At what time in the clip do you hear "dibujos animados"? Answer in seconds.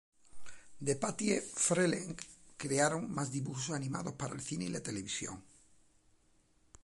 3.31-4.15